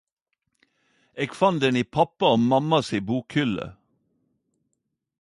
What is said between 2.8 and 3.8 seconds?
si bokhylle.